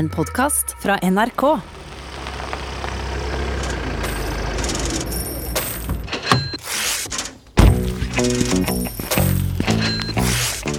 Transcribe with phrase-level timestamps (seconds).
[0.00, 1.42] En podkast fra NRK.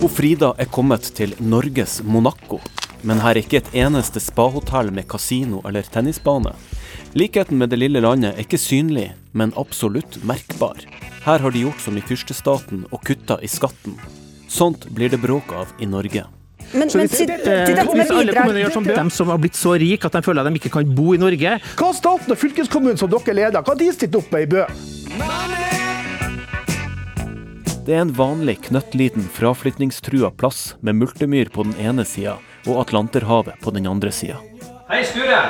[0.01, 2.57] Og Frida er kommet til Norges Monaco.
[3.05, 6.57] Men her er ikke et eneste spahotell med kasino eller tennisbane.
[7.13, 10.81] Likheten med det lille landet er ikke synlig, men absolutt merkbar.
[11.29, 14.01] Her har de gjort som i fyrstestaten og kutta i skatten.
[14.49, 16.25] Sånt blir det bråk av i Norge.
[16.73, 19.27] Men, Så men hvis, sitt- eh, titta på hvis alle kommuner gjør som de som
[19.27, 21.85] har blitt så rike at de føler at de ikke kan bo i Norge Hva
[21.89, 24.65] har staten og fylkeskommunen som dere leder, hva de stilt opp med i Bø?
[27.81, 32.37] Det er en vanlig knøttliten fraflytningstrua plass med multemyr på den ene sida
[32.69, 34.37] og Atlanterhavet på den andre sida.
[34.91, 35.41] Hei, Sture.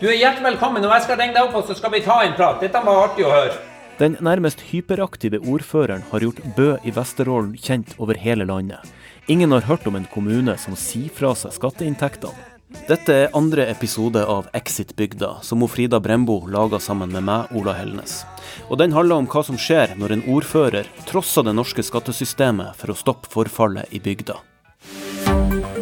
[0.00, 2.20] Du er hjertelig velkommen, og jeg skal ringe deg opp, og så skal vi ta
[2.24, 2.60] en prat.
[2.62, 3.56] Dette var artig å høre.
[3.98, 8.78] Den nærmest hyperaktive ordføreren har gjort Bø i Vesterålen kjent over hele landet.
[9.26, 12.50] Ingen har hørt om en kommune som sier fra seg skatteinntektene.
[12.84, 17.72] Dette er andre episode av Exit-bygda, som hun Frida Brembo laga sammen med meg, Ola
[17.78, 18.24] Helnes.
[18.68, 22.92] Og den handler om hva som skjer når en ordfører trosser det norske skattesystemet for
[22.92, 24.36] å stoppe forfallet i bygda.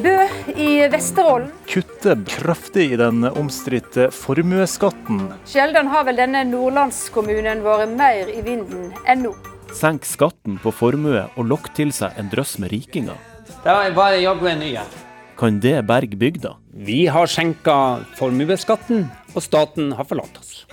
[0.04, 0.14] Bø
[0.54, 1.50] i Vesterålen.
[1.66, 5.32] kutte kraftig i den omstridte formuesskatten.
[5.50, 9.34] Sjelden har vel denne nordlandskommunen vært mer i vinden enn nå.
[9.72, 13.31] Senk skatten på formue og lokk til seg en drøss med rikinger.
[13.64, 14.86] Da var bare jaggu en ny en.
[15.38, 16.56] Kan det berge bygda?
[16.72, 17.74] Vi har skjenka
[18.18, 20.64] formuesskatten, og staten har forlatt oss.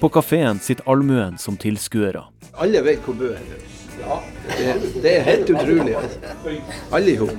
[0.00, 2.26] På kafeen sitter allmuen som tilskuere.
[2.60, 3.40] Alle vet hvor Bø er.
[3.96, 4.18] Ja,
[4.58, 5.94] det, det er helt utrolig.
[5.96, 6.18] Altså.
[6.92, 7.32] Alle i hop.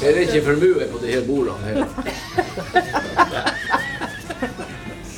[0.00, 1.76] Det er ikke formue på de her bordene her.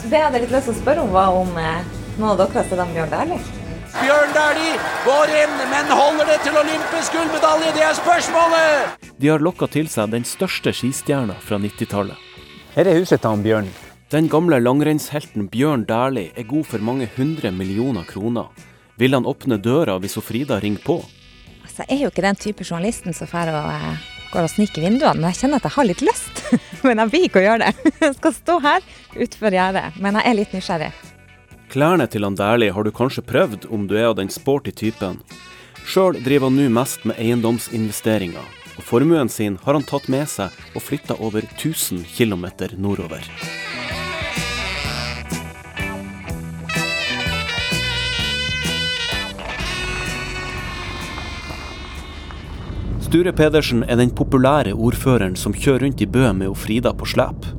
[0.05, 1.81] Det jeg hadde litt lyst til å spørre om, var om eh,
[2.19, 3.64] noen av dere har sett om Bjørn Dæhlie.
[3.95, 7.71] Bjørn Dæhlie går inn, men holder det til olympisk gullmedalje?
[7.77, 9.05] Det er spørsmålet!
[9.23, 12.19] De har lokka til seg den største skistjerna fra 90-tallet.
[12.75, 13.71] Her er huset til han Bjørn.
[14.11, 18.51] Den gamle langrennshelten Bjørn Dæhlie er god for mange hundre millioner kroner.
[18.99, 20.99] Vil han åpne døra hvis Frida ringer på?
[21.63, 23.89] Altså, jeg er jo ikke den type journalisten som eh,
[24.35, 26.47] går og sniker i vinduene, men jeg kjenner at jeg har litt lyst.
[26.87, 27.91] men jeg vil ikke å gjøre det.
[28.09, 31.14] Jeg skal stå her utenfor gjerdet, men jeg er litt nysgjerrig.
[31.75, 35.17] Klærne til han Dæhlie har du kanskje prøvd om du er av den sporty typen.
[35.83, 38.45] Sjøl driver han nå mest med eiendomsinvesteringer,
[38.79, 42.47] og formuen sin har han tatt med seg og flytta over 1000 km
[42.79, 43.27] nordover.
[53.03, 57.51] Sture Pedersen er den populære ordføreren som kjører rundt i Bø med Frida på slep.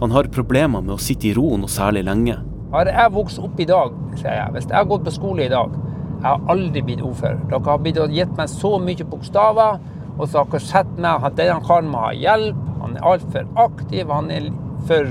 [0.00, 2.40] Han har problemer med å sitte i ro noe særlig lenge.
[2.70, 5.50] Har jeg vokst opp i dag, sier jeg, hvis jeg har gått på skole i
[5.50, 5.72] dag,
[6.20, 7.40] jeg har aldri blitt ordfører.
[7.50, 9.80] Dere har blitt gitt meg så mye bokstaver,
[10.16, 13.50] og så har dere sett meg at denne karen må ha hjelp, han er altfor
[13.64, 14.50] aktiv, han er
[14.86, 15.10] for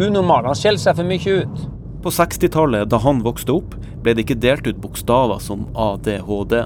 [0.00, 1.64] unormal, han skjeller seg for mye ut.
[2.04, 6.58] På 60-tallet, da han vokste opp, ble det ikke delt ut bokstaver som ADHD.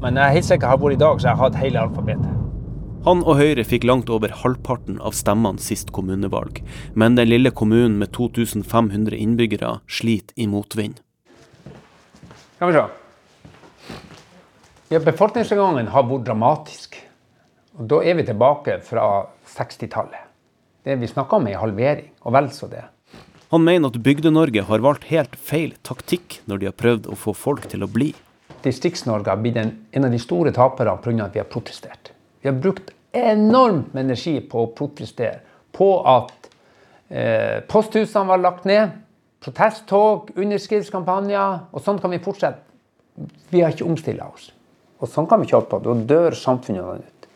[0.00, 2.39] Men jeg er helt sikker har vært i dag, så jeg har hatt hele alfabetet.
[3.06, 6.58] Han og Høyre fikk langt over halvparten av stemmene sist kommunevalg,
[6.92, 10.98] men den lille kommunen med 2500 innbyggere sliter i motvind.
[12.58, 12.82] Skal vi se.
[14.92, 17.00] Ja, befolkningsnedgangen har vært dramatisk.
[17.80, 19.06] Og da er vi tilbake fra
[19.48, 20.28] 60-tallet.
[20.84, 22.84] Det vi snakker om er en halvering, og vel så det.
[23.48, 27.32] Han mener at Bygde-Norge har valgt helt feil taktikk når de har prøvd å få
[27.32, 28.12] folk til å bli.
[28.60, 31.30] Distrikts-Norge har blitt en, en av de store taperne pga.
[31.30, 32.12] at vi har protestert.
[32.40, 35.40] Vi har brukt enormt med energi på å protestere
[35.76, 36.50] på at
[37.08, 38.96] eh, posthusene var lagt ned,
[39.44, 42.64] protesttog, underskriftskampanjer, og sånn kan vi fortsette.
[43.50, 44.50] Vi har ikke omstilla oss.
[45.00, 45.80] Og sånn kan vi ikke holde på.
[45.84, 47.28] Da dør samfunnet ut.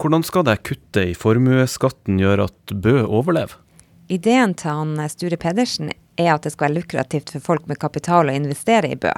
[0.00, 3.58] Hvordan skal det kuttet i formuesskatten gjøre at Bø overlever?
[4.12, 7.80] Ideen til han eh, Sture Pedersen er at det skal være lukrativt for folk med
[7.82, 9.12] kapital å investere i Bø.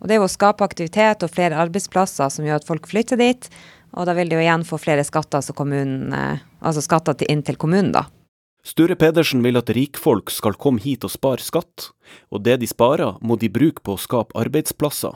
[0.00, 3.18] Og Det er jo å skape aktivitet og flere arbeidsplasser som gjør at folk flytter
[3.20, 3.48] dit.
[3.96, 7.30] Og da vil de jo igjen få flere skatter, altså, kommunen, eh, altså skatter til,
[7.32, 8.06] inn til kommunen, da.
[8.66, 11.92] Sture Pedersen vil at rikfolk skal komme hit og spare skatt,
[12.34, 15.14] og det de sparer, må de bruke på å skape arbeidsplasser.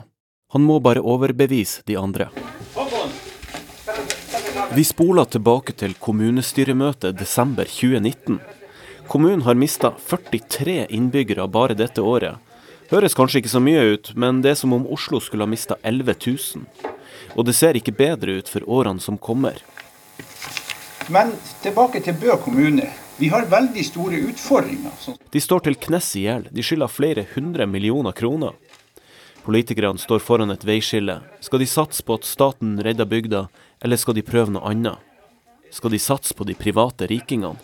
[0.55, 2.29] Han må bare overbevise de andre.
[4.71, 8.39] Vi spoler tilbake til kommunestyremøtet desember 2019.
[9.11, 12.39] Kommunen har mista 43 innbyggere bare dette året.
[12.91, 15.75] Høres kanskje ikke så mye ut, men det er som om Oslo skulle ha mista
[15.83, 16.63] 11 000.
[17.35, 19.59] Og det ser ikke bedre ut for årene som kommer.
[21.11, 21.33] Men
[21.63, 22.89] tilbake til Bø kommune.
[23.17, 24.93] Vi har veldig store utfordringer.
[25.31, 26.49] De står til knes i gjeld.
[26.51, 28.57] De skylder flere hundre millioner kroner.
[29.45, 31.19] Politikerne står foran et veiskille.
[31.41, 33.47] Skal de satse på at staten redder bygda,
[33.81, 35.01] eller skal de prøve noe annet?
[35.71, 37.59] skal de satse på de private rikingene.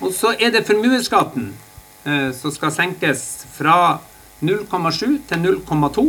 [0.00, 1.50] Og så er det formuesskatten
[2.06, 3.24] eh, som skal senkes
[3.54, 3.98] fra
[4.42, 6.06] 0,7 til 0,2.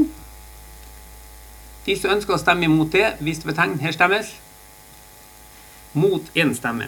[1.84, 3.76] De som ønsker å stemme imot det, vis ved tegn.
[3.84, 4.30] Her stemmes.
[6.00, 6.88] Mot én stemme.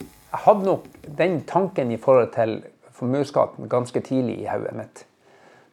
[0.00, 0.86] Jeg hadde nok
[1.18, 2.56] den tanken i forhold til
[2.96, 5.04] formuesskatten ganske tidlig i hodet mitt.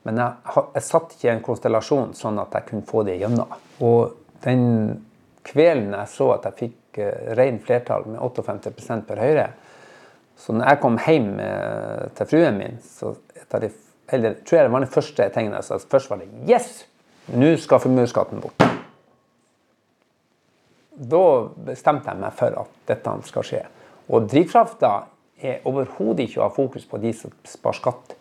[0.04, 3.56] Men jeg, jeg satt ikke i en konstellasjon sånn at jeg kunne få det gjennom.
[3.88, 4.66] Og den
[5.48, 9.50] kvelden jeg så at jeg fikk uh, ren flertall med 58 per Høyre,
[10.44, 13.70] så når jeg kom hjem eh, til fruen min, så jeg,
[14.12, 15.78] eller, tror jeg det var den første tingene jeg sa.
[15.94, 16.72] Først var det Yes!
[17.32, 18.66] Nå skal formuesskatten bort.
[20.94, 21.24] Da
[21.70, 23.62] bestemte jeg meg for at dette skal skje.
[24.12, 24.92] Og drivkrafta
[25.44, 28.14] er overhodet ikke å ha fokus på de som sparer skatt.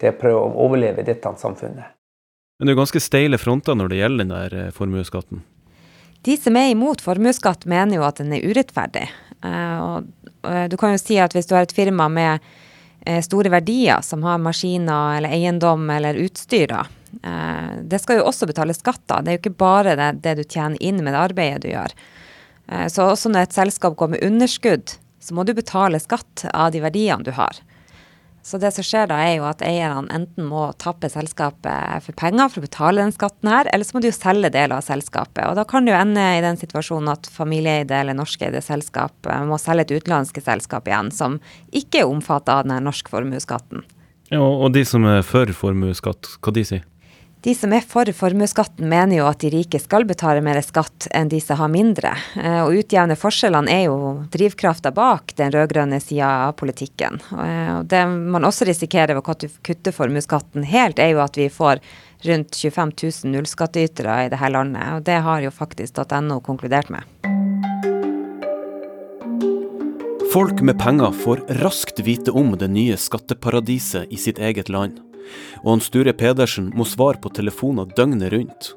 [0.00, 1.96] Det er å prøve å overleve dette samfunnet.
[2.60, 5.40] Men det er ganske steile fronter når det gjelder den der eh, formuesskatten.
[6.26, 9.06] De som er imot formuesskatt, mener jo at den er urettferdig.
[9.40, 10.10] Eh, og,
[10.44, 12.44] eh, du kan jo si at hvis du har et firma med
[13.06, 16.84] eh, store verdier, som har maskiner eller eiendom eller utstyr, da,
[17.20, 19.24] det skal jo også betale skatt av.
[19.24, 21.94] Det er jo ikke bare det, det du tjener inn med det arbeidet du gjør.
[22.70, 26.70] Eh, så også når et selskap går med underskudd, så må du betale skatt av
[26.74, 27.58] de verdiene du har.
[28.42, 32.48] Så det som skjer da, er jo at eierne enten må tappe selskapet for penger
[32.48, 35.42] for å betale den skatten her, eller så må de jo selge deler av selskapet.
[35.44, 39.44] Og da kan det jo ende i den situasjonen at familieeide eller norskeide selskap eh,
[39.44, 41.36] må selge et utenlandske selskap igjen, som
[41.68, 43.84] ikke er omfattet av den norske norsk formuesskatten.
[44.30, 46.82] Ja, og de som er for formuesskatt, hva de sier?
[47.40, 51.30] De som er for formuesskatten, mener jo at de rike skal betale mer skatt enn
[51.32, 52.10] de som har mindre.
[52.36, 57.16] Eh, Og utjevne forskjellene er jo drivkrafta bak den rød-grønne sida av politikken.
[57.32, 61.48] Eh, Og det man også risikerer ved å kutte- formuesskatten helt, er jo at vi
[61.48, 61.80] får
[62.28, 62.92] rundt 25
[63.24, 64.92] 000 nullskattytere i dette landet.
[64.96, 67.02] Og det har jo faktisk .no konkludert med.
[70.30, 75.00] Folk med penger får raskt vite om det nye skatteparadiset i sitt eget land.
[75.62, 78.70] Og han Sture Pedersen må svare på telefoner døgnet rundt.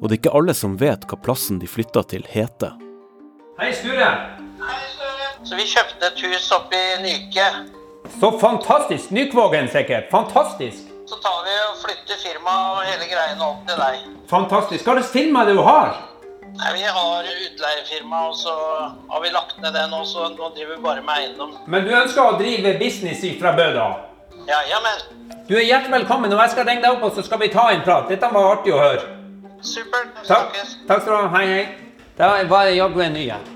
[0.00, 2.74] Og det er ikke alle som vet hva plassen de flytta til heter.
[3.60, 4.10] Hei, Sture.
[4.60, 5.30] Hei, Sture.
[5.46, 7.46] Så vi kjøpte et hus oppe i Nyke.
[8.20, 9.10] Så fantastisk.
[9.10, 10.10] Nykvågen sikkert.
[10.10, 10.92] Fantastisk.
[11.06, 14.04] Så tar vi og flytter firmaet og hele greiene opp til deg.
[14.30, 14.84] Fantastisk.
[14.84, 15.94] Hva slags firma det du har?
[16.56, 18.52] Nei, vi har utleiefirma, og så
[19.10, 21.52] har vi lagt ned det nå, så nå driver vi bare med eiendom.
[21.68, 23.88] Men du ønsker å drive business fra Bø, da?
[24.46, 25.00] Ja, jamen.
[25.48, 27.66] Du er hjertelig velkommen, og jeg skal ringe deg opp, og så skal vi ta
[27.74, 28.06] en prat.
[28.10, 29.02] Dette var artig å høre.
[29.66, 30.12] Supert.
[30.26, 30.54] Takk.
[30.86, 31.28] Takk skal du ha.
[31.34, 31.64] Hei, hei.
[32.18, 33.48] Da var det jaggu en ny en.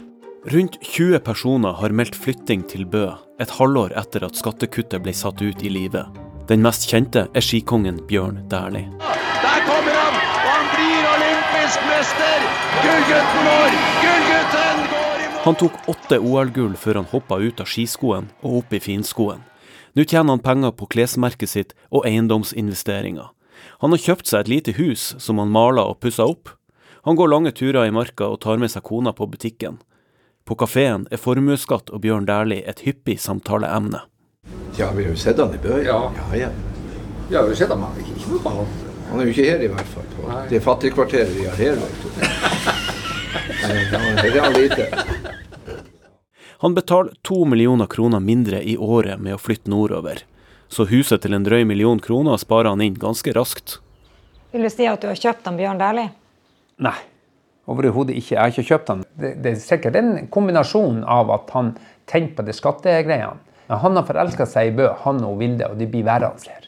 [0.50, 3.06] Rundt 20 personer har meldt flytting til Bø
[3.40, 6.08] et halvår etter at skattekuttet ble satt ut i livet.
[6.50, 8.88] Den mest kjente er skikongen Bjørn Dæhlie.
[9.00, 12.48] Der kommer han, og han blir olympisk mester!
[12.81, 13.76] Gullgutten vår!
[14.06, 15.38] Gullgutten går i mål!
[15.44, 19.46] Han tok åtte OL-gull før han hoppa ut av skiskoen og opp i finskoen.
[19.94, 23.31] Nå tjener han penger på klesmerket sitt og eiendomsinvesteringer.
[23.82, 26.52] Han har kjøpt seg et lite hus som han maler og pusser opp.
[27.08, 29.78] Han går lange turer i marka og tar med seg kona på butikken.
[30.44, 34.02] På kafeen er formuesskatt og Bjørn Dæhlie et hyppig samtaleemne.
[34.78, 35.81] Ja, vi har jo sett han i Bø.
[35.84, 35.98] Ja.
[36.16, 36.48] ja, ja.
[37.28, 38.70] Vi har jo sett ham, men ikke noe på han.
[39.10, 40.06] Han er jo ikke her i hvert fall.
[40.16, 40.42] På Nei.
[40.50, 42.08] det fattigkvarteret vi har her, vet du.
[43.60, 44.87] Nei, han- er han lite.
[46.61, 50.19] Han betaler to millioner kroner mindre i året med å flytte nordover.
[50.69, 53.79] Så huset til en drøy million kroner sparer han inn ganske raskt.
[54.52, 56.11] Vil du si at du har kjøpt han Bjørn Dæhlie?
[56.85, 56.99] Nei,
[57.64, 58.35] overhodet ikke.
[58.35, 59.05] Jeg har ikke kjøpt han.
[59.17, 61.73] Det, det er sikkert en kombinasjon av at han
[62.11, 63.40] tenker på det skattegreiene.
[63.71, 66.60] Men han har forelska seg i Bø, han og Vilde, og de blir værende her.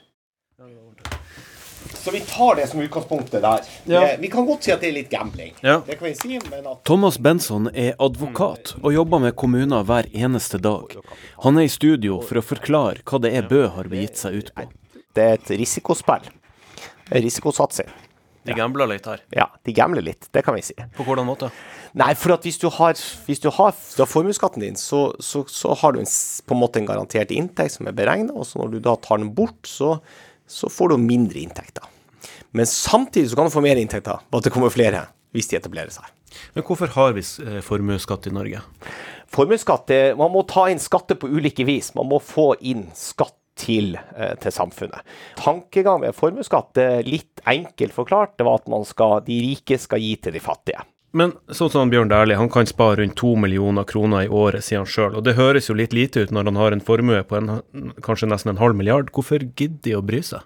[2.02, 3.66] Så vi tar det som utgangspunktet der.
[3.86, 4.02] Ja.
[4.18, 5.52] Vi kan godt si at det er litt gambling.
[5.62, 5.78] Ja.
[5.86, 10.08] Det kan vi si, men at Thomas Benson er advokat og jobber med kommuner hver
[10.10, 10.96] eneste dag.
[11.46, 14.54] Han er i studio for å forklare hva det er Bø har begitt seg ut
[14.56, 14.66] på.
[15.14, 16.26] det er et risikospill.
[17.12, 17.90] En Risikosatsing.
[18.42, 19.20] De gambler litt her.
[19.30, 20.74] Ja, de gambler litt, det kan vi si.
[20.96, 21.52] På hvordan måte?
[21.98, 22.96] Nei, for at hvis du har,
[23.28, 26.08] hvis du har, har formuesskatten din, så, så, så har du en,
[26.46, 29.22] på en måte en garantert inntekt som er beregna, og så når du da tar
[29.22, 29.94] den bort, så,
[30.50, 31.86] så får du mindre inntekter.
[32.52, 35.56] Men samtidig så kan du få mer inntekter ved at det kommer flere hvis de
[35.56, 36.04] etablerer seg.
[36.54, 38.60] Men hvorfor har vi eh, formuesskatt i Norge?
[39.32, 41.94] Formuesskatt, det- man må ta inn skatter på ulike vis.
[41.94, 45.00] Man må få inn skatt til, eh, til samfunnet.
[45.36, 50.16] Tankegang ved formuesskatt, litt enkelt forklart, det var at man skal, de rike skal gi
[50.16, 50.84] til de fattige.
[51.14, 54.78] Men sånn som Bjørn Dæhlie, han kan spare rundt to millioner kroner i året, sier
[54.80, 55.16] han sjøl.
[55.16, 57.62] Og det høres jo litt lite ut når han har en formue på en,
[58.00, 59.10] kanskje nesten en halv milliard.
[59.12, 60.40] Hvorfor gidder de å bry seg?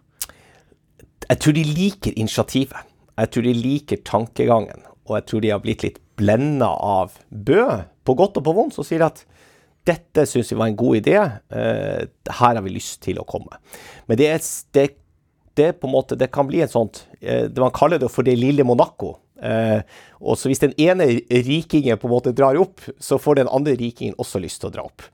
[1.26, 2.92] Jeg tror de liker initiativet.
[3.16, 4.82] Jeg tror de liker tankegangen.
[5.06, 7.62] og jeg tror de har blitt litt blenda av Bø,
[8.02, 9.20] på godt og på vondt, som sier at
[9.86, 12.06] dette syns vi var en god idé, eh,
[12.40, 13.60] her har vi lyst til å komme.
[14.10, 14.42] Men det, er,
[14.74, 14.86] det,
[15.54, 18.34] det, på en måte, det kan bli en sånt eh, Man kaller det for det
[18.34, 19.14] lille Monaco.
[19.38, 19.78] Eh,
[20.18, 23.76] og så Hvis den ene rikingen på en måte drar opp, så får den andre
[23.78, 25.06] rikingen også lyst til å dra opp.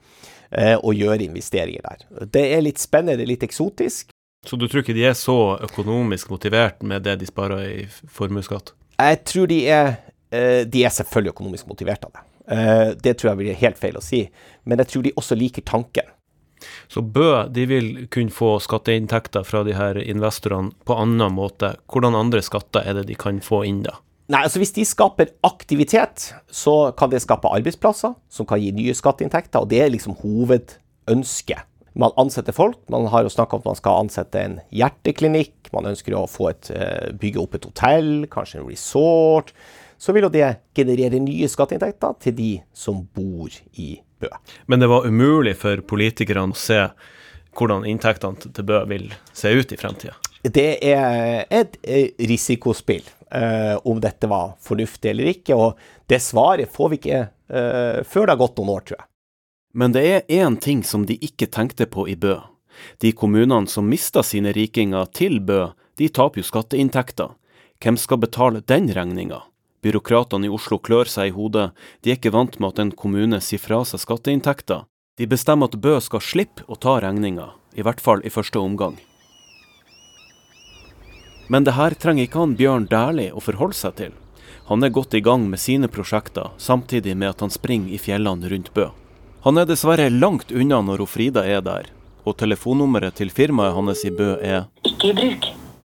[0.84, 2.26] Og gjøre investeringer der.
[2.28, 4.10] Det er litt spennende, det er litt eksotisk.
[4.46, 8.72] Så du tror ikke de er så økonomisk motivert med det de sparer i formuesskatt?
[8.98, 9.94] Jeg tror de er,
[10.34, 12.24] eh, de er selvfølgelig økonomisk motivert av det.
[12.48, 14.24] Eh, det tror jeg blir helt feil å si,
[14.64, 16.10] men jeg tror de også liker tanken.
[16.88, 21.76] Så Bø de vil kunne få skatteinntekter fra de her investorene på annen måte.
[21.90, 23.98] Hvordan andre skatter er det de kan få inn da?
[24.30, 28.94] Nei, altså Hvis de skaper aktivitet, så kan det skape arbeidsplasser som kan gi nye
[28.94, 29.60] skatteinntekter.
[29.60, 31.66] og Det er liksom hovedønsket.
[31.92, 32.78] Man ansetter folk.
[32.88, 35.70] Man har jo snakka om at man skal ansette en hjerteklinikk.
[35.74, 39.52] Man ønsker å få et, eh, bygge opp et hotell, kanskje en resort.
[39.98, 44.28] Så vil jo det generere nye skatteinntekter til de som bor i Bø.
[44.66, 46.90] Men det var umulig for politikerne å se
[47.58, 50.14] hvordan inntektene til Bø vil se ut i fremtida?
[50.42, 51.76] Det er et
[52.18, 55.78] risikospill eh, om dette var fornuftig eller ikke, og
[56.10, 59.08] det svaret får vi ikke eh, før det har gått noen år, tror jeg.
[59.72, 62.36] Men det er én ting som de ikke tenkte på i Bø.
[63.00, 67.32] De kommunene som mista sine rikinger til Bø, de taper jo skatteinntekter.
[67.82, 69.42] Hvem skal betale den regninga?
[69.82, 73.40] Byråkratene i Oslo klør seg i hodet, de er ikke vant med at en kommune
[73.42, 74.84] sier fra seg skatteinntekter.
[75.18, 79.00] De bestemmer at Bø skal slippe å ta regninga, i hvert fall i første omgang.
[81.50, 84.14] Men det her trenger ikke han Bjørn Dæhlie å forholde seg til.
[84.70, 88.48] Han er godt i gang med sine prosjekter, samtidig med at han springer i fjellene
[88.52, 88.92] rundt Bø.
[89.42, 91.88] Han er dessverre langt unna når Frida er der,
[92.22, 95.48] og telefonnummeret til firmaet hans i Bø er Ikke i bruk.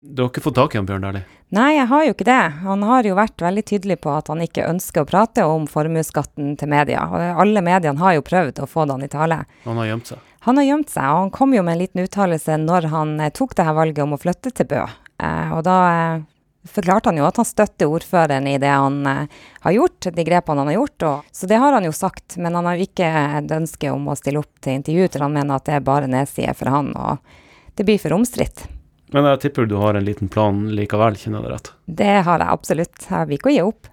[0.06, 1.24] Du har ikke fått tak i han Bjørn Dæhlie?
[1.58, 2.44] Nei, jeg har jo ikke det.
[2.62, 6.54] Han har jo vært veldig tydelig på at han ikke ønsker å prate om formuesskatten
[6.62, 7.08] til media.
[7.10, 9.40] Og alle mediene har jo prøvd å få det han i tale.
[9.66, 10.22] Han har gjemt seg?
[10.46, 13.34] Han har gjemt seg, og han kom jo med en liten uttalelse når han eh,
[13.34, 14.86] tok det her valget om å flytte til Bø.
[15.26, 16.22] Eh, og da eh,
[16.68, 20.64] forklarte han jo at han støtter ordføreren i det han eh, har gjort, de grepene
[20.64, 21.06] han har gjort.
[21.10, 23.12] Og, så det har han jo sagt, men han har jo ikke
[23.42, 26.12] et ønske om å stille opp til intervju, til han mener at det er bare
[26.12, 28.68] nedsider for han, og det blir for omstridt.
[29.16, 31.72] Men jeg tipper du har en liten plan likevel, kjenner jeg det rett?
[32.02, 33.08] Det har jeg absolutt.
[33.10, 33.89] Jeg vil ikke gi opp.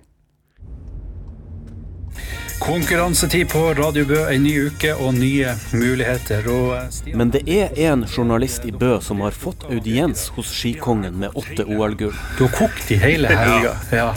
[2.60, 6.46] Konkurransetid på Radio Bø, ei ny uke og nye muligheter.
[6.48, 11.36] Og Men det er en journalist i Bø som har fått audiens hos Skikongen med
[11.36, 12.16] åtte OL-gull.
[12.38, 13.76] Du har kokt i hele helga.
[13.92, 14.08] Ja.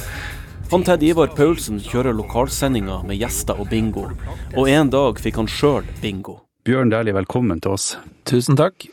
[0.71, 4.07] Han Ted Ivar Paulsen kjører lokalsendinger med gjester og bingo,
[4.55, 6.39] og en dag fikk han sjøl bingo.
[6.67, 7.95] Bjørn Dæhlie, velkommen til oss.
[8.29, 8.85] Tusen takk.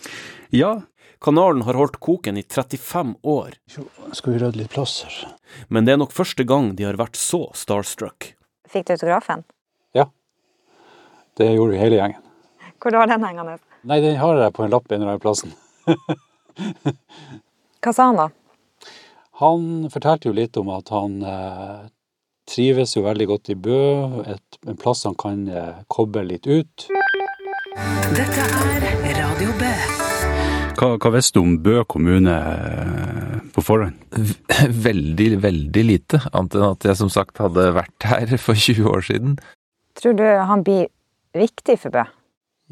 [0.51, 0.79] Ja,
[1.21, 3.57] Kanalen har holdt koken i 35 år.
[4.13, 5.37] Skal vi rydde litt plass her?
[5.69, 8.36] Men det er nok første gang de har vært så starstruck.
[8.71, 9.45] Fikk du autografen?
[9.97, 10.09] Ja.
[11.37, 12.23] Det gjorde vi hele gjengen.
[12.83, 13.59] Hvor var den hengende?
[13.87, 15.55] Nei, den har jeg på en lapp en eller annen plassen.
[17.83, 18.29] Hva sa han da?
[19.43, 21.85] Han fortalte jo litt om at han eh,
[22.49, 23.81] trives jo veldig godt i Bø,
[24.25, 26.89] et, en plass han kan eh, koble litt ut.
[28.17, 29.73] Dette er Radio Bø.
[30.77, 32.37] Hva, hva visste du om Bø kommune
[33.57, 33.97] på forhånd?
[34.87, 39.07] Veldig, veldig lite, annet enn at jeg som sagt hadde vært her for 20 år
[39.09, 39.37] siden.
[39.97, 40.89] Tror du han blir
[41.37, 42.05] viktig for Bø?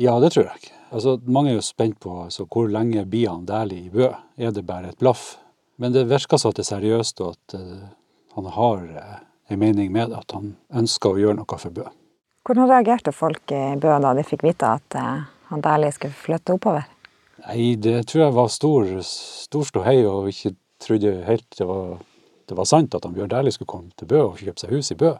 [0.01, 0.73] Ja, det tror jeg.
[0.95, 4.11] Altså, mange er jo spent på altså, hvor lenge blir han Dæhlie i Bø?
[4.37, 5.37] Er det bare et blaff?
[5.79, 7.85] Men det virker så at det er seriøst, og at uh,
[8.37, 10.21] han har uh, en mening med det.
[10.21, 11.87] At han ønsker å gjøre noe for Bø.
[12.45, 16.59] Hvordan reagerte folk i Bø da de fikk vite at uh, han Dæhlie skulle flytte
[16.59, 16.87] oppover?
[17.45, 21.99] Nei, det tror jeg var stor, stor ståhei, og ikke trodde helt det var,
[22.49, 24.93] det var sant at han Bjørn Dæhlie skulle komme til Bø og kjøpe seg hus
[24.93, 25.15] i Bø.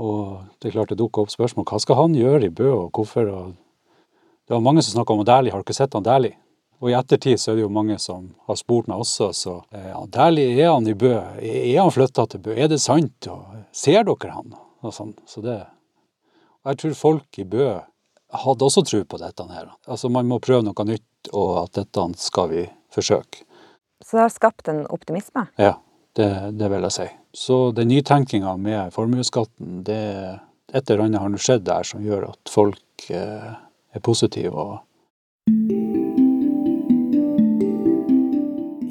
[0.00, 2.96] Og det er klart det dukka opp spørsmål hva skal han gjøre i Bø, og
[2.96, 3.28] hvorfor.
[3.28, 3.52] Og
[4.48, 6.38] det var mange som snakka om Dæhlie, har du ikke sett han Dæhlie?
[6.82, 10.00] Og i ettertid så er det jo mange som har spurt meg også, så ja,
[10.16, 11.12] Dæhlie, er han i Bø?
[11.38, 12.56] Er han flytta til Bø?
[12.56, 13.28] Er det sant?
[13.30, 14.56] Og ser dere han?
[14.82, 15.14] Og sånn.
[15.30, 15.60] Så det
[16.62, 17.68] Og jeg tror folk i Bø
[18.32, 19.70] hadde også tro på dette her.
[19.86, 23.44] Altså man må prøve noe nytt, og at dette skal vi forsøke.
[24.04, 25.46] Så det har skapt en optimisme?
[25.60, 25.76] Ja,
[26.18, 26.28] det,
[26.58, 27.08] det vil jeg si.
[27.32, 30.02] Så den nytenkinga med formuesskatten, det
[30.72, 33.52] et eller annet har nå skjedd der som gjør at folk eh,
[33.92, 34.52] er positive.
[34.52, 34.80] og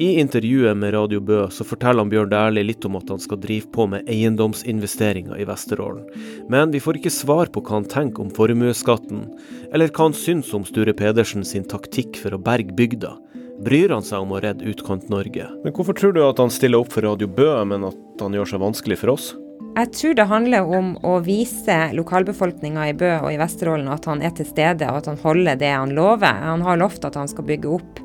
[0.02, 3.38] I intervjuet med Radio Bø så forteller han Bjørn Dæhlie litt om at han skal
[3.42, 6.08] drive på med eiendomsinvesteringer i Vesterålen.
[6.50, 9.28] Men vi får ikke svar på hva han tenker om formuesskatten,
[9.70, 13.14] eller hva han syns om Sture Pedersen sin taktikk for å berge bygda.
[13.62, 15.46] Bryr han seg om å redde Utkant-Norge?
[15.62, 18.50] Men hvorfor tror du at han stiller opp for Radio Bø, men at han gjør
[18.50, 19.28] seg vanskelig for oss?
[19.76, 24.24] Jeg tror det handler om å vise lokalbefolkninga i Bø og i Vesterålen at han
[24.26, 26.42] er til stede, og at han holder det han lover.
[26.42, 28.02] Han har lovt at han skal bygge opp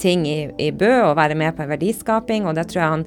[0.00, 3.04] ting i, i Bø og være med på en verdiskaping, og det tror jeg han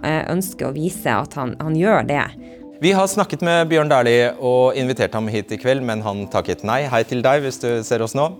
[0.00, 2.24] eh, ønsker å vise at han, han gjør det.
[2.82, 6.64] Vi har snakket med Bjørn Dæhlie og invitert ham hit i kveld, men han takket
[6.66, 6.80] nei.
[6.90, 8.32] Hei til deg hvis du ser oss nå.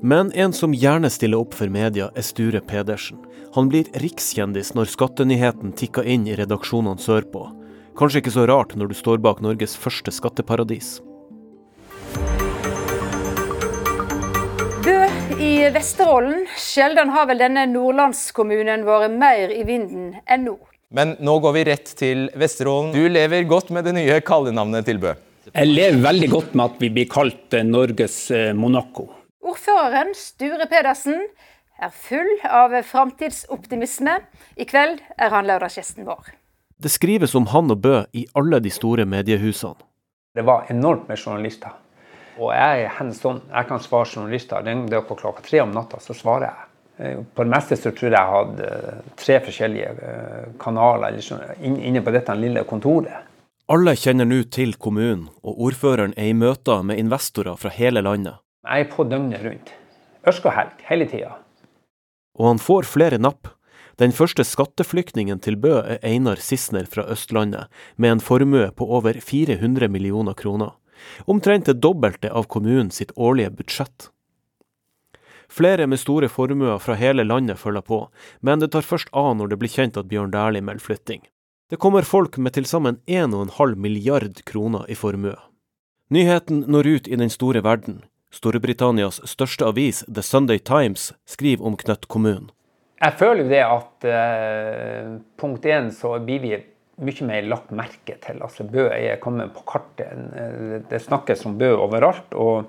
[0.00, 3.18] Men en som gjerne stiller opp for media, er Sture Pedersen.
[3.56, 7.48] Han blir rikskjendis når skattenyheten tikker inn i redaksjonene sørpå.
[7.98, 11.00] Kanskje ikke så rart når du står bak Norges første skatteparadis.
[14.86, 15.00] Bø
[15.42, 16.46] i Vesterålen.
[16.54, 20.58] Sjelden har vel denne nordlandskommunen vært mer i vinden enn nå.
[20.94, 22.94] Men nå går vi rett til Vesterålen.
[22.94, 25.18] Du lever godt med det nye kallenavnet til Bø.
[25.50, 29.10] Jeg lever veldig godt med at vi blir kalt eh, Norges eh, Monaco.
[29.48, 31.22] Ordføreren, Sture Pedersen,
[31.80, 34.18] er full av framtidsoptimisme.
[34.60, 36.34] I kveld er han lørdagsgjesten vår.
[36.78, 39.86] Det skrives om han og Bø i alle de store mediehusene.
[40.36, 41.72] Det var enormt med journalister.
[42.38, 43.40] Og jeg er hands on.
[43.50, 44.62] Jeg kan svare journalister.
[44.66, 46.66] Ringer dere klokka tre om natta, så svarer jeg.
[46.98, 51.16] Eh, på det meste så tror jeg jeg hadde eh, tre forskjellige eh, kanaler
[51.64, 53.24] inne på dette lille kontoret.
[53.68, 58.38] Alle kjenner nå til kommunen, og ordføreren er i møter med investorer fra hele landet.
[58.66, 59.70] Jeg er på døgnet rundt.
[60.26, 61.36] Ørsk og helg, hele tida.
[62.38, 63.52] Og han får flere napp.
[63.98, 69.18] Den første skatteflyktningen til Bø er Einar Sissener fra Østlandet, med en formue på over
[69.22, 70.74] 400 millioner kroner.
[71.26, 74.10] Omtrent det dobbelte av kommunen sitt årlige budsjett.
[75.48, 78.00] Flere med store formuer fra hele landet følger på,
[78.42, 81.22] men det tar først av når det blir kjent at Bjørn Dæhlie melder flytting.
[81.70, 85.36] Det kommer folk med til sammen 1,5 milliard kroner i formue.
[86.10, 88.02] Nyheten når ut i den store verden.
[88.34, 92.50] Storbritannias største avis, The Sunday Times, skriver om Knøtt kommunen.
[92.98, 96.56] Jeg føler jo det at eh, punkt én så blir vi
[96.98, 98.40] mye mer lagt merke til.
[98.42, 100.10] Altså Bø er kommet på kartet.
[100.90, 102.34] Det snakkes om Bø overalt.
[102.34, 102.66] og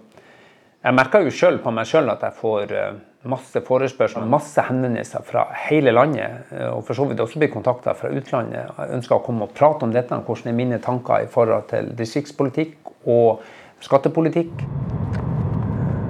[0.80, 5.26] jeg merker jo sjøl på meg sjøl at jeg får eh, masse forespørsler, masse henvendelser
[5.28, 6.46] fra hele landet.
[6.56, 8.70] Eh, og for så vidt også blir kontakta fra utlandet.
[8.78, 10.22] Jeg ønsker å komme og prate om dette.
[10.24, 13.44] Hvordan er mine tanker i forhold til distriktspolitikk og
[13.84, 14.64] skattepolitikk.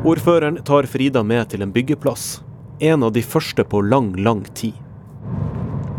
[0.06, 2.42] Ordføreren tar Frida med til en byggeplass.
[2.80, 4.78] En av de første på lang, lang tid.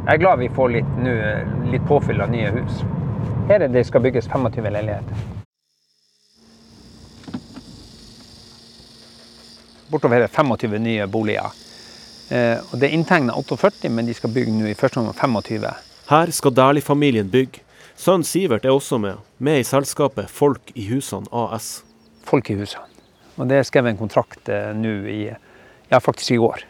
[0.07, 1.13] Jeg er glad vi får litt, nu,
[1.69, 2.81] litt påfyll av nye hus.
[3.51, 5.29] Her er det skal bygges 25 leiligheter.
[9.91, 11.51] bortover 25 nye boliger.
[12.31, 15.67] Eh, og Det er inntegna 48, men de skal bygge nå i første omgang 25.
[16.11, 17.65] Her skal Dæhlie-familien bygge.
[17.97, 21.83] Sønnen Sivert er også med, med i selskapet Folk i husene AS.
[22.25, 22.90] Folk i husene.
[23.39, 25.21] Og Det er skrevet en kontrakt eh, nå i
[25.91, 26.65] ja, faktisk i går.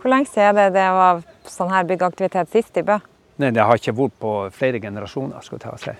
[0.00, 2.98] Hvor lenge siden er det det var sånn her byggeaktivitet sist i Bø?
[3.40, 5.40] Nei, Det har ikke vært på flere generasjoner.
[5.40, 5.94] skal jeg si.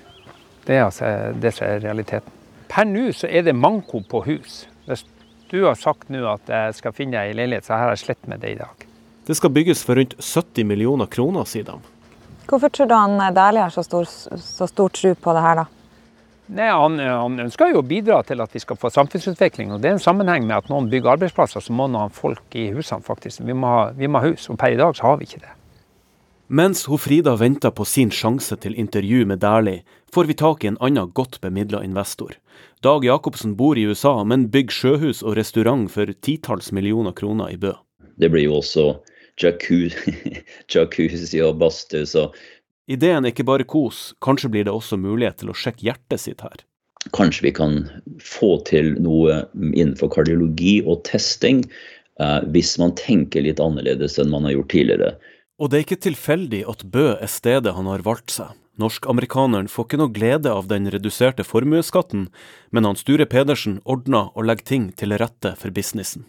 [0.66, 2.30] Det er altså det som er realiteten.
[2.68, 4.66] Per nå så er det manko på hus.
[4.86, 5.04] Hvis
[5.50, 8.40] du har sagt nå at jeg skal finne ei leilighet, så har jeg slett med
[8.40, 8.86] det i dag.
[9.26, 11.76] Det skal bygges for rundt 70 millioner kroner, sier de.
[12.48, 15.62] Hvorfor tror du han eh, Dæhlie har så stor, så stor tro på det her,
[15.62, 15.66] da?
[16.50, 19.70] Nei, han, han, ønsker jo å bidra til at vi skal få samfunnsutvikling.
[19.72, 22.70] og Det er en sammenheng med at noen bygger arbeidsplasser, så må noen folk i
[22.74, 23.44] husene faktisk.
[23.46, 25.44] Vi må, ha, vi må ha hus, og per i dag så har vi ikke
[25.44, 25.54] det.
[26.52, 30.68] Mens hun Frida venter på sin sjanse til intervju med Dæhlie, får vi tak i
[30.68, 32.34] en annen godt bemidla investor.
[32.84, 37.56] Dag Jacobsen bor i USA, men bygger sjøhus og restaurant for titalls millioner kroner i
[37.56, 37.72] Bø.
[38.20, 38.90] Det blir jo også
[40.72, 42.26] jacuzzi og badstue, så
[42.90, 46.42] Ideen er ikke bare kos, kanskje blir det også mulighet til å sjekke hjertet sitt
[46.42, 46.64] her.
[47.14, 47.76] Kanskje vi kan
[48.22, 51.64] få til noe innenfor kardiologi og testing,
[52.20, 55.12] eh, hvis man tenker litt annerledes enn man har gjort tidligere.
[55.62, 58.50] Og det er ikke tilfeldig at Bø er stedet han har valgt seg.
[58.80, 62.30] Norsk-amerikaneren får ikke noe glede av den reduserte formuesskatten,
[62.72, 66.24] men han Sture Pedersen ordner og legger ting til rette for businessen.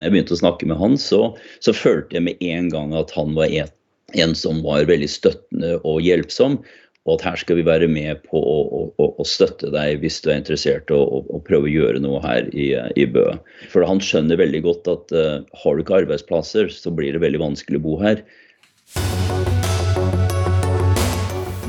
[0.00, 3.34] Jeg begynte å snakke med han, så, så følte jeg med en gang at han
[3.36, 3.74] var et,
[4.18, 6.60] en som var veldig støttende og hjelpsom.
[7.08, 10.28] Og at her skal vi være med på å, å, å støtte deg hvis du
[10.30, 13.24] er interessert å, å, prøve å gjøre noe her i, i, Bø.
[13.72, 17.40] For han skjønner veldig godt at uh, har du ikke arbeidsplasser, så blir det veldig
[17.40, 18.20] vanskelig å bo her.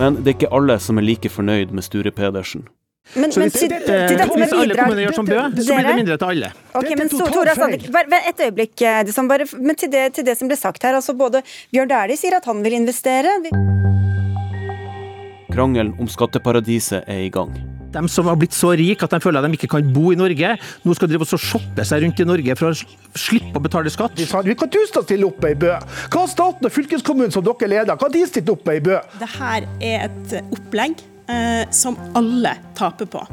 [0.01, 2.67] Men det er ikke alle som er like fornøyd med Sture Pedersen.
[3.15, 6.17] Men, men til, til dette Hvis alle kommuner gjør som Bø, så blir det mindre
[6.21, 6.51] til alle.
[6.79, 7.89] Ok, men Tore Sandvik,
[8.29, 8.85] Et øyeblikk.
[9.09, 10.95] Liksom, bare, men til det, til det, som ble sagt her.
[10.95, 13.35] altså Både Bjørn Dæhlie sier at han vil investere.
[15.51, 17.51] Krangelen om skatteparadiset er i gang.
[17.91, 20.15] De som har blitt så rike at de føler at de ikke kan bo i
[20.15, 20.53] Norge,
[20.87, 24.15] nå skal drive og shoppe seg rundt i Norge for å slippe å betale skatt.
[24.15, 25.75] De sa vi kan tusen stille opp i Bø.
[26.07, 29.01] Hva har staten og fylkeskommunen som dere leder, hva har de stilt opp i Bø?
[29.19, 33.25] Dette er et opplegg eh, som alle taper på.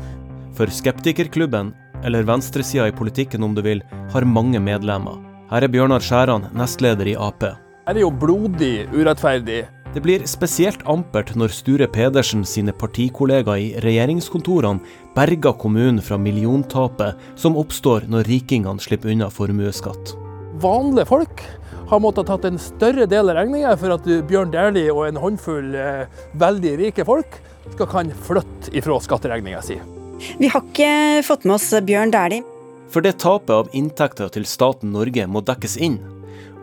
[0.58, 3.82] For Skeptikerklubben, eller venstresida i politikken om du vil,
[4.12, 5.18] har mange medlemmer.
[5.50, 7.42] Her er Bjørnar Skjæran, nestleder i Ap.
[7.88, 9.62] Her er jo blodig urettferdig.
[9.94, 14.84] Det blir spesielt ampert når Sture Pedersen sine partikollegaer i regjeringskontorene
[15.14, 20.12] berger kommunen fra milliontapet som oppstår når rikingene slipper unna formuesskatt.
[20.60, 21.40] Vanlige folk
[21.88, 25.72] har måttet tatt en større del av regninga for at Bjørn Dæhlie og en håndfull
[25.72, 26.04] eh,
[26.36, 27.40] veldig rike folk
[27.74, 29.78] skal kan flytte ifra skatteregninga si.
[30.38, 32.44] Vi har ikke fått med oss Bjørn Dæhlie.
[32.88, 35.98] For det tapet av inntekter til staten Norge må dekkes inn.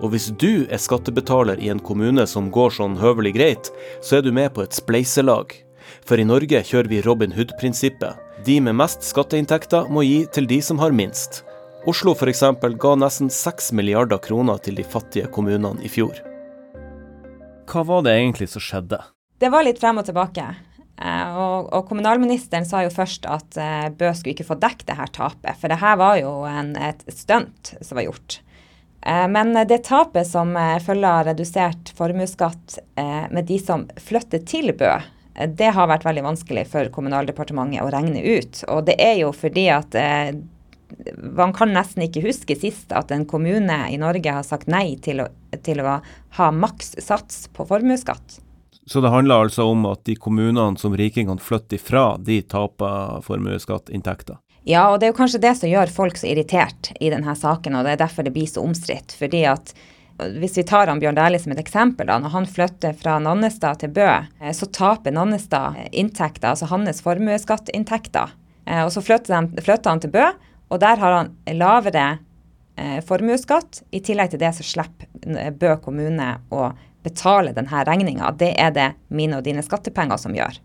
[0.01, 3.71] Og hvis du er skattebetaler i en kommune som går sånn høvelig greit,
[4.03, 5.53] så er du med på et spleiselag.
[6.05, 8.21] For i Norge kjører vi Robin Hood-prinsippet.
[8.45, 11.43] De med mest skatteinntekter må gi til de som har minst.
[11.89, 12.43] Oslo f.eks.
[12.81, 16.17] ga nesten 6 milliarder kroner til de fattige kommunene i fjor.
[17.69, 18.99] Hva var det egentlig som skjedde?
[19.41, 20.45] Det var litt frem og tilbake.
[21.01, 24.99] Eh, og, og, kommunalministeren sa jo først at eh, Bø skulle ikke få dekket det
[24.99, 28.39] her tapet, for det her var jo en, et stunt som var gjort.
[29.03, 30.55] Eh, men det tapet som
[30.85, 34.93] følger redusert formuesskatt med de som flytter til Bø,
[35.35, 38.61] det har vært veldig vanskelig for Kommunaldepartementet å regne ut.
[38.71, 39.97] Og det er jo fordi at
[41.35, 45.25] man kan nesten ikke huske sist at en kommune i Norge har sagt nei til
[45.25, 45.27] å,
[45.65, 45.97] til å
[46.37, 48.39] ha makssats på formuesskatt.
[48.85, 54.37] Så det handler altså om at de kommunene som rikingene flytter ifra, de taper formuesskatteinntekter?
[54.65, 57.77] Ja, og det er jo kanskje det som gjør folk så irritert i denne saken,
[57.77, 59.13] og det er derfor det blir så omstridt.
[59.17, 59.73] Fordi at
[60.15, 63.81] hvis vi tar han Bjørn Dæhlie som et eksempel, da, når han flytter fra Nannestad
[63.81, 68.33] til Bø, eh, så taper Nannestad inntekter, altså hans formuesskatteinntekter.
[68.65, 70.29] Eh, og så flytter, de, flytter, han til Bø,
[70.71, 72.07] og der har han lavere
[72.79, 73.83] eh, formuesskatt.
[73.91, 76.69] I tillegg til det så slipper Bø kommune å
[77.05, 78.33] betale denne regninga.
[78.37, 80.59] Det er det mine og dine skattepenger som gjør.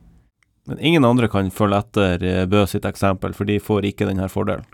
[0.68, 4.28] Men ingen andre kan følge etter eh, Bø sitt eksempel, for de får ikke denne
[4.32, 4.66] fordelen?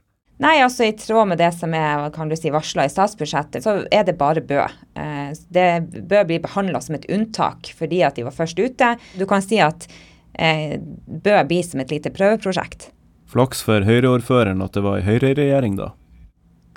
[0.43, 3.79] Nei, altså i tråd med det som er kan du si, varsla i statsbudsjettet, så
[3.89, 4.67] er det bare Bø.
[4.99, 5.69] Eh, det,
[6.11, 8.93] Bø blir behandla som et unntak fordi at de var først ute.
[9.17, 9.89] Du kan si at
[10.35, 10.77] eh,
[11.07, 12.91] Bø blir som et lite prøveprosjekt.
[13.33, 15.95] Flaks for Høyre-ordføreren at det var ei Høyre-regjering, da?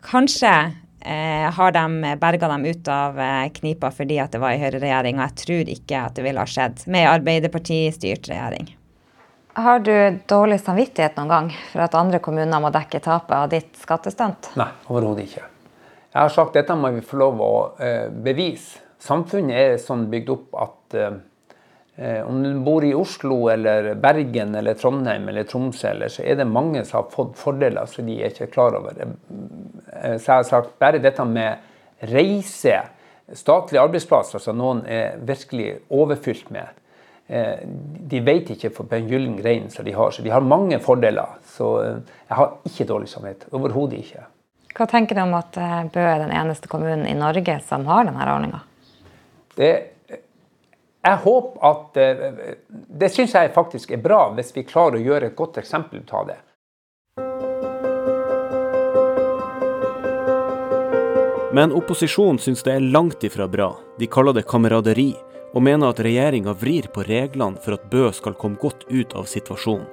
[0.08, 0.54] Kanskje
[1.02, 5.20] eh, har de berga dem ut av eh, knipa fordi at det var i Høyre-regjering,
[5.20, 8.76] og jeg tror ikke at det ville ha skjedd med Arbeiderparti-styrt regjering.
[9.60, 13.74] Har du dårlig samvittighet noen gang for at andre kommuner må dekke tapet av ditt
[13.82, 14.54] skattestunt?
[14.60, 15.48] Nei, overhodet ikke.
[16.10, 18.80] Jeg har sagt dette må vi få lov å eh, bevise.
[19.00, 21.20] Samfunnet er sånn bygd opp at eh, eh,
[22.24, 26.48] om du bor i Oslo eller Bergen eller Trondheim eller Tromsø, eller, så er det
[26.48, 28.96] mange som har fått fordeler som de er ikke klar over.
[29.04, 32.78] Eh, så jeg har sagt bare dette med reise,
[33.36, 36.80] statlige arbeidsplasser som noen er virkelig overfylt med
[37.30, 37.60] Eh,
[38.10, 40.12] de vet ikke for en gyllen grein som de har.
[40.12, 41.38] Så de har mange fordeler.
[41.46, 43.54] Så eh, jeg har ikke dårlig samvittighet.
[43.54, 44.24] Overhodet ikke.
[44.74, 48.10] Hva tenker du om at eh, Bø er den eneste kommunen i Norge som har
[48.10, 48.64] denne ordninga?
[51.00, 51.98] Jeg håper at
[53.00, 56.28] Det syns jeg faktisk er bra, hvis vi klarer å gjøre et godt eksempel av
[56.28, 56.40] det.
[61.56, 63.72] Men opposisjonen syns det er langt ifra bra.
[63.98, 65.16] De kaller det kameraderi
[65.56, 69.26] og mener at regjeringa vrir på reglene for at Bø skal komme godt ut av
[69.26, 69.88] situasjonen.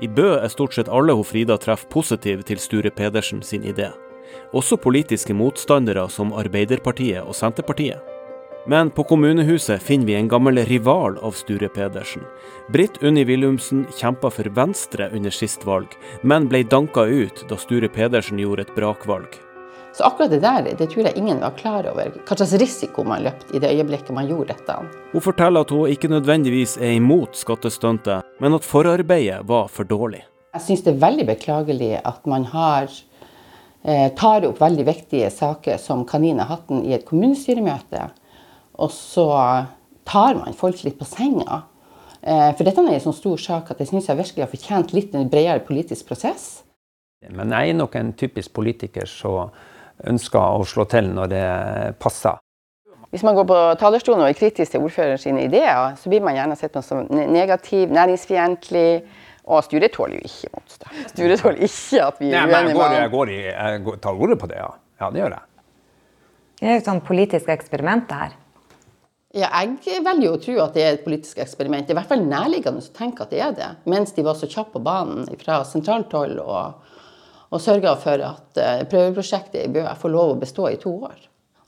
[0.00, 3.90] I Bø er stort sett alle hun Frida treffer positive til Sture Pedersen sin idé.
[4.56, 8.00] Også politiske motstandere som Arbeiderpartiet og Senterpartiet.
[8.66, 12.22] Men på kommunehuset finner vi en gammel rival av Sture Pedersen.
[12.68, 15.88] Britt Unni Willumsen kjempa for Venstre under sist valg,
[16.22, 19.38] men ble danka ut da Sture Pedersen gjorde et brakvalg.
[19.96, 22.12] Så akkurat det der det tror jeg ingen var klar over.
[22.28, 24.76] Hva slags risiko man løp i det øyeblikket man gjorde dette.
[25.12, 30.22] Hun forteller at hun ikke nødvendigvis er imot skattestuntet, men at forarbeidet var for dårlig.
[30.54, 32.92] Jeg syns det er veldig beklagelig at man har,
[33.84, 38.10] eh, tar opp veldig viktige saker som kaninhatten i et kommunestyremøte,
[38.78, 39.26] og så
[40.08, 41.62] tar man folk litt på senga.
[42.22, 44.92] Eh, for dette er en så stor sak at jeg syns jeg virkelig har fortjent
[44.96, 46.62] litt en bredere politisk prosess.
[47.28, 49.50] Men jeg er nok en typisk politiker som
[50.08, 51.48] ønsker å slå til når det
[52.00, 52.40] passer.
[53.10, 56.36] Hvis man går på talerstolen og er kritisk til ordføreren sine ideer, så blir man
[56.36, 59.02] gjerne sett på som negativ, næringsfiendtlig.
[59.50, 60.98] Og styret tåler jo ikke motstand.
[61.10, 62.94] Styret tåler ikke at vi er uenige med.
[62.94, 64.68] Jeg, går, jeg, jeg tar ordet på det, ja.
[65.00, 65.46] Ja, det gjør jeg.
[66.60, 68.36] Det er jo et sånn politisk eksperiment, det her.
[69.30, 71.84] Ja, jeg velger å tro at det er et politisk eksperiment.
[71.86, 73.68] Det er i hvert fall nærliggende å tenke at det er det.
[73.90, 76.80] Mens de var så kjappe på banen fra sentralt hold og,
[77.54, 81.20] og sørga for at uh, prøveprosjektet i Bø får lov å bestå i to år.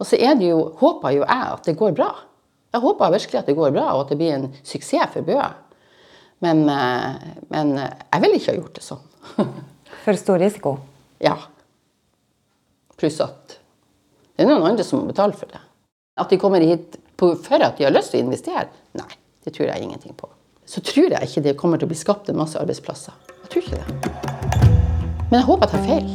[0.02, 2.08] Og så er det jo, håper jo jeg at det går bra.
[2.74, 5.38] Jeg håper virkelig at det går bra, og at det blir en suksess for Bø.
[6.42, 7.14] Men, uh,
[7.54, 9.06] men jeg ville ikke ha gjort det sånn.
[10.02, 10.74] for stor risiko?
[11.22, 11.36] Ja.
[12.98, 13.60] Pluss at
[14.32, 15.60] det er noen andre som må betale for det.
[16.18, 18.68] At de kommer hit for at de har lyst til å investere?
[18.98, 19.12] Nei,
[19.44, 20.28] det tror jeg ingenting på.
[20.66, 23.12] Så tror jeg ikke det kommer til å bli skapt en masse arbeidsplasser.
[23.42, 23.86] Jeg tror ikke det.
[25.30, 26.08] Men jeg håper jeg tar feil.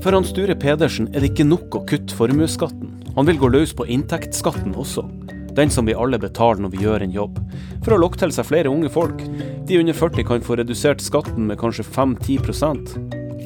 [0.00, 2.88] For han Sture Pedersen er det ikke nok å kutte formuesskatten.
[3.16, 5.04] Han vil gå løs på inntektsskatten også.
[5.60, 7.34] Den som vi alle betaler når vi gjør en jobb.
[7.84, 9.18] For å lokke til seg flere unge folk.
[9.68, 12.94] De under 40 kan få redusert skatten med kanskje 5-10%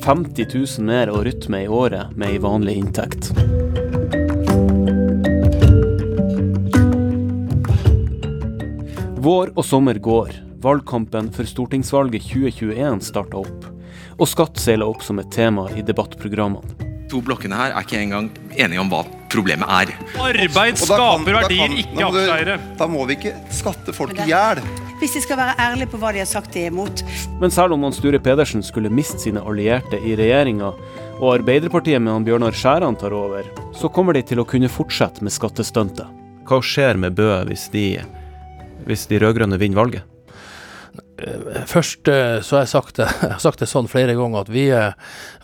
[0.04, 3.32] 50 000 mer å rytte med i året med ei vanlig inntekt.
[9.26, 10.38] Vår og sommer går.
[10.62, 13.70] Valgkampen for stortingsvalget 2021 starta opp.
[14.20, 16.93] Og skatt seiler opp som et tema i debattprogrammene.
[17.12, 19.02] To blokkene her er ikke engang enige om hva
[19.34, 19.92] problemet er.
[20.20, 22.56] Arbeid skaper verdier, ikke aksjeeiere.
[22.78, 24.62] Da må vi ikke skatte folk i hjel.
[25.00, 27.02] Hvis de skal være ærlige på hva de har sagt de er imot.
[27.42, 30.70] Men selv om han Sture Pedersen skulle miste sine allierte i regjeringa,
[31.18, 35.24] og Arbeiderpartiet med han Bjørnar Skjæran tar over, så kommer de til å kunne fortsette
[35.24, 36.08] med skattestuntet.
[36.48, 37.86] Hva skjer med Bø hvis de,
[38.88, 40.13] hvis de rød-grønne vinner valget?
[41.70, 44.64] Først så har jeg sagt det, jeg har sagt det sånn flere ganger at vi,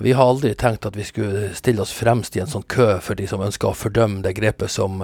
[0.03, 3.19] vi, har aldri tenkt at vi skulle stille oss fremst i en sånn kø for
[3.19, 5.01] de som ønsker å fordømme det grepet som,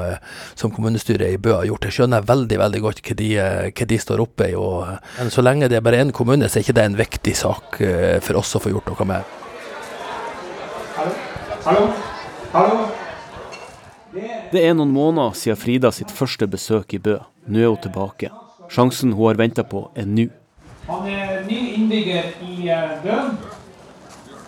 [0.55, 1.89] som kommunestyret i Bø har gjort.
[1.89, 3.31] Jeg skjønner veldig veldig godt hva de,
[3.73, 4.59] hva de står oppe i.
[4.59, 4.85] Og,
[5.19, 7.81] men så lenge det er bare én kommune, så er ikke det en viktig sak
[8.27, 9.35] for oss å få gjort noe med.
[10.97, 11.19] Hallo?
[11.67, 11.91] Hallo?
[12.53, 12.87] Hallo?
[14.53, 17.19] Det er noen måneder siden Frida sitt første besøk i Bø.
[17.51, 18.31] Nå er hun tilbake.
[18.73, 20.27] Sjansen hun har venta på, er nå.
[20.87, 22.67] Han er ny innbygger i
[23.03, 23.17] Bø.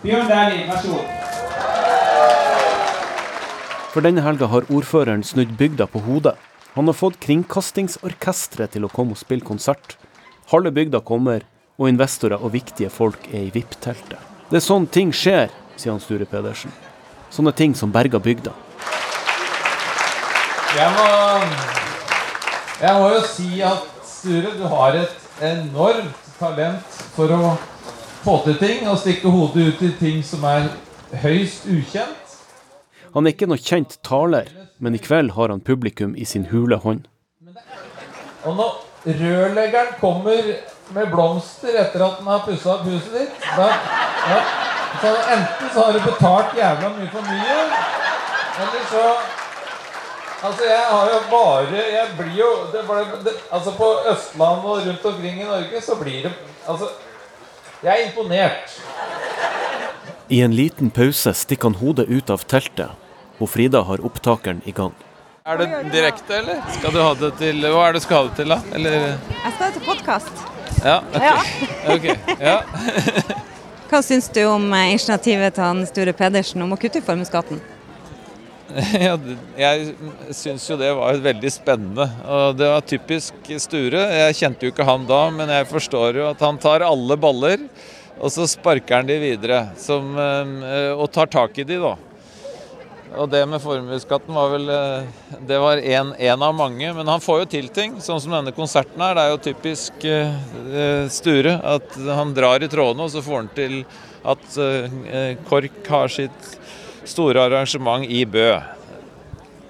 [0.02, 1.06] Bjørn Dæhlie, vær så god.
[3.92, 6.36] For denne helga har ordføreren snudd bygda på hodet.
[6.76, 9.96] Han har fått Kringkastingsorkesteret til å komme og spille konsert.
[10.52, 11.42] Halve bygda kommer,
[11.78, 14.18] og investorer og viktige folk er i VIP-teltet.
[14.50, 16.70] Det er sånn ting skjer, sier han Sture Pedersen.
[17.34, 18.54] Sånne ting som berger bygda.
[20.78, 21.06] Jeg må,
[22.80, 27.52] jeg må jo si at Sture, du har et enormt talent for å
[28.24, 30.66] få til ting og stikke hodet ut i ting som er
[31.22, 32.34] høyst ukjent.
[33.14, 34.50] Han er ikke noe kjent taler,
[34.82, 37.06] men i kveld har han publikum i sin hule hånd.
[38.42, 40.52] Og når rørleggeren kommer
[40.96, 43.70] med blomster etter at han har pussa opp huset ditt, da,
[44.34, 44.40] ja,
[44.98, 47.58] så enten så har du betalt jævla mye for mye,
[48.66, 49.04] eller så
[50.38, 54.86] Altså, jeg har jo bare Jeg blir jo det ble, det, Altså, på Østlandet og
[54.86, 56.32] rundt omkring i Norge så blir det
[56.68, 56.90] Altså,
[57.82, 58.74] jeg er imponert.
[60.28, 62.90] I en liten pause stikker han hodet ut av teltet,
[63.40, 64.92] og Frida har opptakeren i gang.
[65.48, 66.58] Er det direkte, eller?
[66.74, 68.58] Skal du ha det til Hva er det du skal ha det til, da?
[68.76, 68.98] Eller?
[69.32, 70.44] Jeg skal til podkast.
[70.84, 70.98] Ja.
[71.14, 71.24] Ok.
[71.24, 71.38] Ja.
[71.94, 72.10] ok,
[72.42, 72.58] ja.
[73.88, 77.62] Hva syns du om eh, initiativet til han Sture Pedersen om å kutte i formuesskatten?
[79.08, 79.14] Ja,
[79.56, 82.08] jeg syns jo det var veldig spennende.
[82.28, 84.02] Og det var typisk Sture.
[84.22, 87.64] Jeg kjente jo ikke han da, men jeg forstår jo at han tar alle baller,
[88.18, 89.62] og så sparker han de videre.
[89.80, 91.96] Som, eh, og tar tak i de, da.
[93.16, 95.06] Og det med formuesskatten var vel eh,
[95.48, 96.90] Det var én av mange.
[96.92, 97.96] Men han får jo til ting.
[98.04, 99.16] Sånn som denne konserten her.
[99.16, 101.56] Det er jo typisk uh, Sture.
[101.56, 103.80] At han drar i trådene, og så får han til
[104.28, 106.58] at uh, KORK har sitt
[107.08, 108.50] store arrangement i Bø.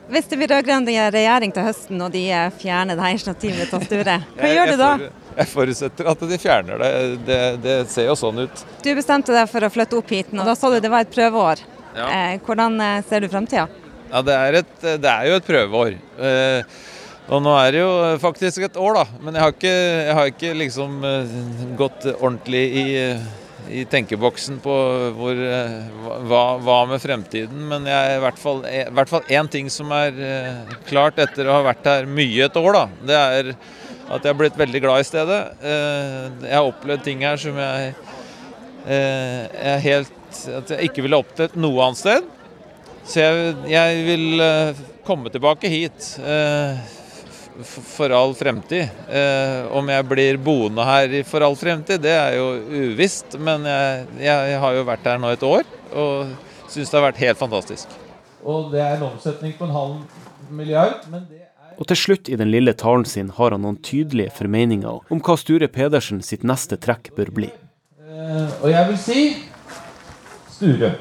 [0.08, 2.24] Hvis det blir rød-grønn regjering til høsten og de
[2.56, 4.92] fjerner det her initiativet til Sture, hva gjør du da?
[5.38, 6.92] Jeg forutsetter at de fjerner det.
[7.28, 7.40] det.
[7.62, 8.62] Det ser jo sånn ut.
[8.82, 11.12] Du bestemte deg for å flytte opp hit, og da sa du det var et
[11.12, 11.62] prøveår.
[11.94, 12.08] Ja.
[12.08, 13.68] Eh, hvordan ser du framtida?
[14.08, 15.98] Ja, det er, et, det er jo et prøveår.
[16.26, 16.78] Eh,
[17.28, 19.20] og nå er det jo faktisk et år, da.
[19.20, 19.74] Men jeg har ikke,
[20.08, 20.98] jeg har ikke liksom
[21.78, 22.86] gått ordentlig i
[23.70, 24.74] i tenkeboksen på
[25.16, 25.40] hvor,
[26.28, 27.64] hva, hva, med fremtiden.
[27.70, 31.66] Men jeg, fall i hvert fall én ting som er eh, klart etter å ha
[31.70, 33.52] vært her mye et år, da, det er
[34.08, 35.40] at jeg har blitt veldig glad i stedet.
[35.60, 37.94] Eh, jeg har opplevd ting her som jeg,
[38.86, 40.14] eh, jeg helt
[40.58, 42.26] At jeg ikke ville opplevd noe annet sted.
[43.08, 44.42] Så jeg, jeg vil
[45.06, 46.10] komme tilbake hit.
[47.66, 48.90] For all fremtid.
[49.10, 52.52] Eh, om jeg blir boende her for all fremtid, det er jo
[52.92, 53.38] uvisst.
[53.40, 55.66] Men jeg, jeg har jo vært her nå et år
[55.96, 56.36] og
[56.68, 57.92] syns det har vært helt fantastisk.
[58.44, 60.00] Og det er en omsetning på en halv
[60.50, 61.44] milliard, men det
[61.78, 65.36] Og til slutt i den lille talen sin har han noen tydelige formeninger om hva
[65.38, 67.50] Sture Pedersen sitt neste trekk bør bli.
[68.02, 69.20] Eh, og jeg vil si
[70.56, 70.96] Sture.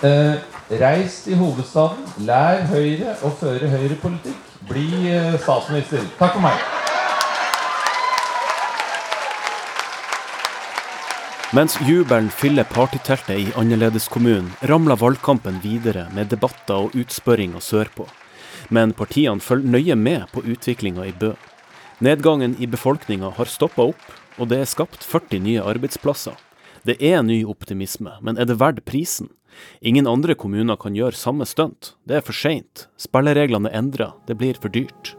[0.00, 0.40] Eh,
[0.80, 4.49] reis til hovedstaden, lær Høyre å føre Høyre-politikk.
[4.70, 6.04] Bli eh, statsminister.
[6.18, 6.60] Takk for meg.
[11.50, 18.06] Mens jubelen fyller partyteltet i annerledeskommunen, ramler valgkampen videre med debatter og utspørringer sørpå.
[18.70, 21.32] Men partiene følger nøye med på utviklinga i Bø.
[21.98, 24.06] Nedgangen i befolkninga har stoppa opp,
[24.38, 26.38] og det er skapt 40 nye arbeidsplasser.
[26.86, 29.34] Det er ny optimisme, men er det verdt prisen?
[29.80, 31.94] Ingen andre kommuner kan gjøre samme stunt.
[32.06, 32.88] Det er for seint.
[33.00, 34.12] Spillereglene er endra.
[34.26, 35.16] Det blir for dyrt.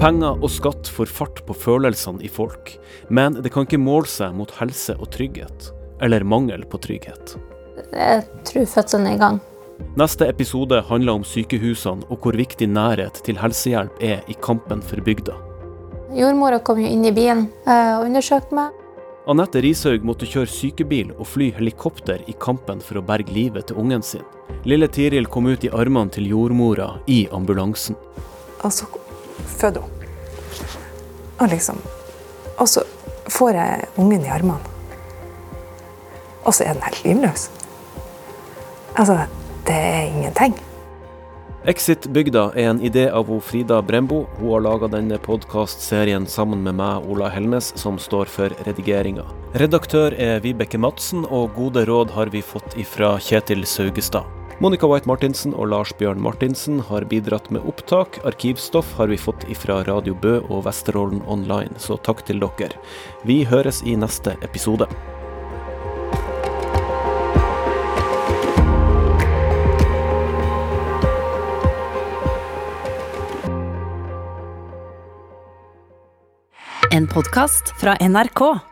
[0.00, 2.70] Penger og skatt får fart på følelsene i folk,
[3.12, 5.68] men det kan ikke måle seg mot helse og trygghet.
[6.00, 7.34] Eller mangel på trygghet.
[7.92, 9.42] Jeg tror fødselen er i gang.
[10.00, 15.04] Neste episode handler om sykehusene og hvor viktig nærhet til helsehjelp er i kampen for
[15.04, 15.36] bygda.
[16.10, 18.76] Jordmora kom jo inn i bilen eh, og undersøkte meg.
[19.30, 23.78] Anette Rishaug måtte kjøre sykebil og fly helikopter i kampen for å berge livet til
[23.78, 24.24] ungen sin.
[24.66, 27.94] Lille Tiril kom ut i armene til jordmora i ambulansen.
[28.64, 28.88] Og så
[29.60, 30.08] føder hun.
[31.40, 31.78] Og liksom
[32.60, 32.82] Og så
[33.30, 34.60] får jeg ungen i armene.
[36.44, 37.46] Og så er den helt livløs.
[38.96, 39.16] Altså,
[39.66, 40.58] det er ingenting.
[41.68, 44.22] Exit-bygda er en idé av Frida Brembo.
[44.38, 49.26] Hun har laga denne podkastserien sammen med meg, Ola Helnes, som står for redigeringa.
[49.60, 54.24] Redaktør er Vibeke Madsen, og gode råd har vi fått ifra Kjetil Saugestad.
[54.60, 58.22] Monica White Martinsen og Lars Bjørn Martinsen har bidratt med opptak.
[58.24, 62.72] Arkivstoff har vi fått ifra Radio Bø og Vesterålen Online, så takk til dere.
[63.28, 64.88] Vi høres i neste episode.
[76.92, 78.69] En podkast fra NRK.